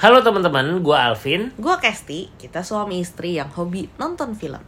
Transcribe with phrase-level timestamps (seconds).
[0.00, 1.52] Halo teman-teman, gue Alvin.
[1.60, 4.64] Gue Kesti, kita suami istri yang hobi nonton film.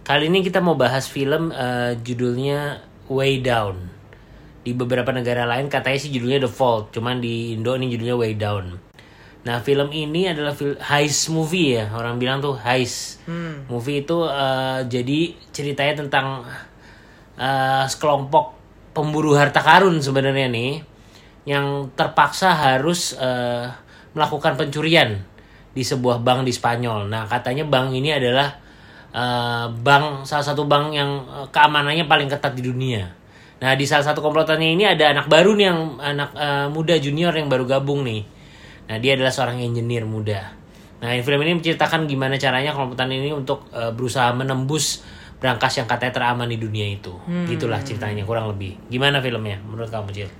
[0.00, 2.80] Kali ini kita mau bahas film eh, judulnya
[3.12, 3.76] Way Down.
[4.64, 8.32] Di beberapa negara lain katanya sih judulnya The Fault, cuman di Indo ini judulnya Way
[8.40, 8.64] Down.
[9.44, 13.20] Nah film ini adalah film heist movie ya, orang bilang tuh heist.
[13.68, 16.48] Movie itu eh, jadi ceritanya tentang
[17.36, 18.56] eh, sekelompok
[18.96, 20.80] pemburu harta karun sebenarnya nih,
[21.44, 25.20] yang terpaksa harus eh, melakukan pencurian
[25.72, 27.06] di sebuah bank di Spanyol.
[27.06, 28.48] Nah katanya bank ini adalah
[29.12, 33.04] eh, bank salah satu bank yang eh, keamanannya paling ketat di dunia.
[33.58, 37.34] Nah di salah satu komplotannya ini ada anak baru nih yang anak eh, muda junior
[37.34, 38.22] yang baru gabung nih.
[38.88, 40.56] Nah dia adalah seorang engineer muda.
[40.98, 45.04] Nah film ini menceritakan gimana caranya komplotan ini untuk eh, berusaha menembus
[45.38, 47.14] brankas yang katanya teraman di dunia itu.
[47.46, 48.74] Gitulah ceritanya kurang lebih.
[48.90, 50.30] Gimana filmnya menurut kamu Cil?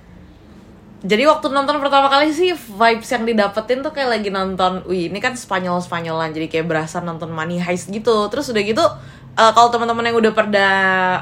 [0.99, 5.23] Jadi waktu nonton pertama kali sih vibes yang didapetin tuh kayak lagi nonton, wih ini
[5.23, 8.27] kan Spanyol Spanyolan jadi kayak berasa nonton Money Heist gitu.
[8.27, 8.83] Terus udah gitu
[9.39, 10.75] eh, kalau teman-teman yang udah pernah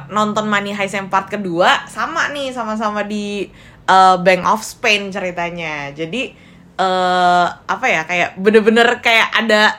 [0.10, 3.54] nonton Money Heist yang part kedua sama nih sama-sama di
[3.86, 5.94] eh, Bank of Spain ceritanya.
[5.94, 9.78] Jadi eh apa ya kayak bener-bener kayak ada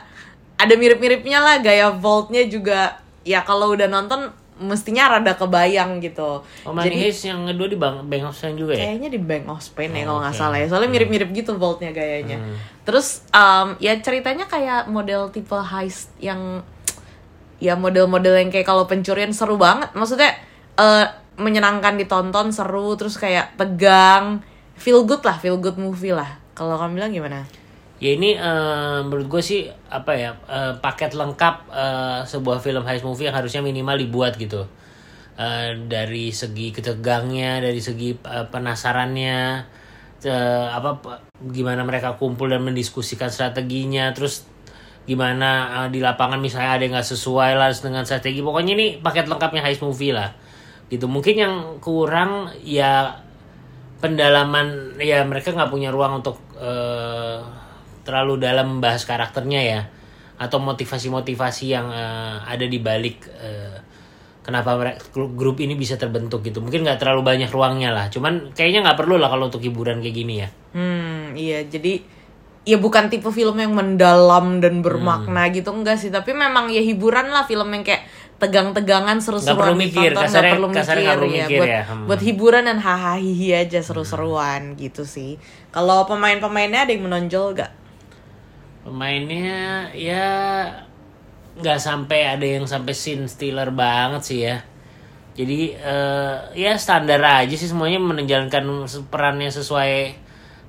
[0.59, 6.43] ada mirip-miripnya lah gaya vaultnya juga ya kalau udah nonton mestinya rada kebayang gitu.
[6.67, 8.91] Oh, Money Heist yang kedua di Bank Bank of Spain juga ya?
[8.91, 10.43] Kayaknya di Bank of Spain ya Oh, kalau nggak oke.
[10.43, 10.67] salah ya.
[10.67, 12.39] Soalnya mirip-mirip gitu vaultnya gayanya.
[12.83, 16.63] Terus um, ya ceritanya kayak model tipe heist yang
[17.59, 19.91] ya model-model yang kayak kalau pencurian seru banget.
[19.95, 20.35] Maksudnya
[20.79, 21.07] eh,
[21.39, 24.43] menyenangkan ditonton, seru, terus kayak tegang,
[24.75, 26.39] feel good lah, feel good movie lah.
[26.55, 27.47] Kalau kamu bilang gimana?
[27.99, 33.03] Ya ini eh, menurut gue sih apa ya eh, paket lengkap eh, sebuah film heist
[33.03, 34.67] movie yang harusnya minimal dibuat gitu
[35.39, 39.39] Eh, dari segi ketegangnya, dari segi eh, penasarannya,
[40.27, 40.99] eh, apa
[41.55, 44.43] gimana mereka kumpul dan mendiskusikan strateginya, terus
[45.07, 45.51] gimana
[45.87, 48.43] eh, di lapangan misalnya ada yang nggak sesuai lah dengan strategi.
[48.43, 50.35] Pokoknya ini paket lengkapnya heist movie lah
[50.91, 51.07] gitu.
[51.07, 53.23] Mungkin yang kurang ya
[54.03, 57.18] pendalaman ya mereka nggak punya ruang untuk eh,
[58.09, 59.81] terlalu dalam membahas karakternya ya
[60.41, 63.77] atau motivasi-motivasi yang eh, ada di balik eh,
[64.41, 66.65] kenapa mereka grup ini bisa terbentuk gitu.
[66.65, 68.09] Mungkin nggak terlalu banyak ruangnya lah.
[68.09, 70.49] Cuman kayaknya nggak perlu lah kalau untuk hiburan kayak gini ya.
[70.73, 71.69] Hmm, iya.
[71.69, 72.01] Jadi
[72.65, 77.33] ya bukan tipe film yang mendalam dan bermakna gitu enggak sih, tapi memang ya hiburan
[77.33, 78.05] lah film yang kayak
[78.39, 81.83] tegang-tegangan seru-seruan Nggak perlu mikir, ditonton, kasarnya- nggak perlu kasarnya nggak perlu mikir buat, ya,
[81.83, 82.05] hmm.
[82.07, 85.41] buat hiburan dan hahaha hihi aja seru-seruan gitu sih.
[85.75, 87.73] Kalau pemain-pemainnya ada yang menonjol gak?
[88.87, 90.27] Pemainnya ya
[91.59, 94.57] nggak sampai ada yang sampai scene stealer banget sih ya.
[95.39, 99.93] Jadi eh, ya standar aja sih semuanya menjalankan perannya sesuai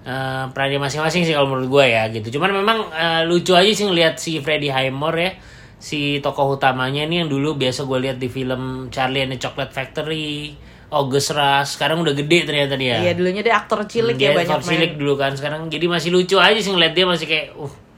[0.05, 2.37] eh, perannya masing-masing sih kalau menurut gue ya gitu.
[2.37, 5.31] Cuman memang eh, lucu aja sih ngeliat si Freddie Highmore ya
[5.79, 9.71] si tokoh utamanya nih yang dulu biasa gue lihat di film Charlie and the Chocolate
[9.71, 10.51] Factory
[10.91, 12.99] August Rush sekarang udah gede ternyata dia.
[12.99, 14.99] Iya dulunya dia aktor cilik dia ya banyak aktor cilik main.
[14.99, 17.88] dulu kan sekarang jadi masih lucu aja sih ngeliat dia masih kayak uh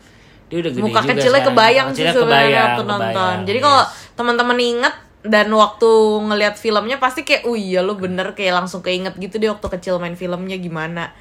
[0.51, 1.55] dia udah gede Muka juga kecilnya sekarang.
[1.55, 3.07] kebayang sih sebenarnya kebayang, waktu nonton.
[3.07, 3.65] kebayang, Jadi yes.
[3.65, 3.81] kalau
[4.13, 5.91] teman-teman inget dan waktu
[6.21, 9.95] ngelihat filmnya pasti kayak, oh iya lu bener kayak langsung keinget gitu deh waktu kecil
[9.97, 11.15] main filmnya gimana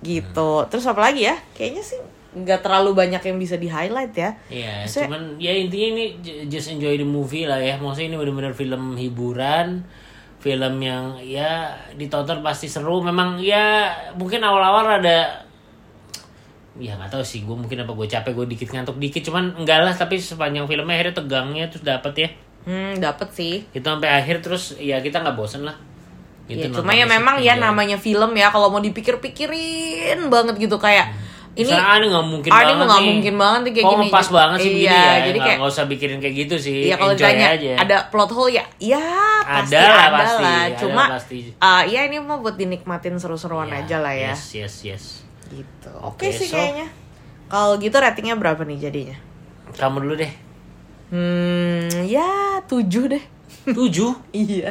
[0.00, 0.68] gitu.
[0.68, 1.34] Terus apa lagi ya?
[1.56, 1.98] Kayaknya sih
[2.34, 4.30] nggak terlalu banyak yang bisa di highlight ya.
[4.50, 6.04] Iya, Maksudnya- cuman ya intinya ini
[6.44, 7.78] just enjoy the movie lah ya.
[7.78, 9.86] Maksudnya ini benar-benar film hiburan,
[10.42, 13.00] film yang ya ditonton pasti seru.
[13.00, 13.86] Memang ya
[14.18, 15.46] mungkin awal-awal ada
[16.76, 19.78] ya nggak tahu sih gue mungkin apa gue capek gue dikit ngantuk dikit cuman enggak
[19.80, 22.30] lah tapi sepanjang filmnya akhirnya tegangnya terus dapet ya
[22.64, 23.60] Hmm, dapet sih.
[23.68, 25.76] itu sampai akhir terus ya kita nggak bosen lah
[26.44, 27.62] Ya, Gitu cuma nontonnya ya memang ya enjoy.
[27.62, 31.08] namanya film ya kalau mau dipikir-pikirin banget gitu kayak
[31.54, 34.02] ini Misalnya, ah, ini nggak mungkin ah, banget nggak mungkin banget nih kayak Kok gini.
[34.02, 36.78] ngepas banget sih iya, begini ya jadi nggak kayak nggak usah pikirin kayak gitu sih
[36.82, 39.06] Iya kalau enjoy ditanya aja ada plot hole ya, ya
[39.42, 40.42] pasti Ada ada, lah, pasti.
[40.42, 40.58] lah.
[40.58, 41.36] Ada Cuma pasti.
[41.58, 44.32] ah, ya ini mah buat dinikmatin seru-seruan Ya, aja lah ya.
[44.32, 45.04] yes yes yes
[45.46, 45.90] Gitu.
[45.98, 46.88] Oke, Oke sih so- kayaknya.
[47.44, 49.16] Kalau gitu ratingnya berapa nih jadinya?
[49.74, 50.32] kamu dulu deh
[51.08, 52.24] Hmm, ya
[52.64, 53.24] tujuh deh.
[53.66, 54.70] tujuh iya.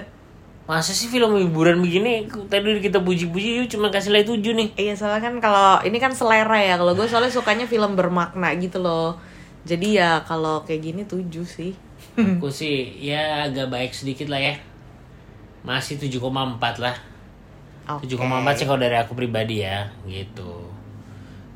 [0.63, 5.19] masa sih film hiburan begini tadi kita puji-puji cuma kasih nilai tujuh nih Iya soalnya
[5.21, 6.75] kan kalau ini kan selera ya.
[6.75, 9.19] Kalau gue soalnya sukanya film bermakna gitu loh.
[9.63, 11.75] Jadi ya kalau kayak gini tujuh sih.
[12.15, 14.55] aku sih ya agak baik sedikit lah ya
[15.63, 16.19] masih 7,4
[16.77, 16.95] lah
[17.89, 18.07] Oke.
[18.07, 18.19] 7,4
[18.53, 20.67] sih kalau dari aku pribadi ya gitu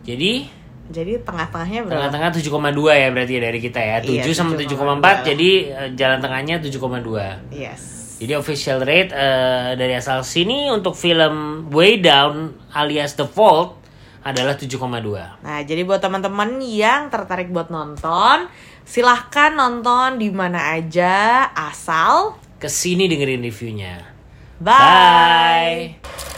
[0.04, 0.48] jadi
[0.88, 2.08] Jadi tengah-tengahnya berapa?
[2.08, 2.48] tengah-tengah 7,2
[2.96, 5.04] ya berarti ya dari kita ya 7 Iya, sama 7,2.
[5.04, 7.82] 7,4 jadi eh, jalan tengahnya 7,2 Yes.
[8.18, 13.78] Jadi official rate eh, dari asal sini untuk film Way Down alias The Fault
[14.24, 15.40] adalah 7,2.
[15.40, 18.50] Nah, jadi buat teman-teman yang tertarik buat nonton,
[18.84, 24.17] silahkan nonton di mana aja, asal Ke sini dengerin reviewnya.
[24.60, 25.96] Bye.
[26.04, 26.37] Bye.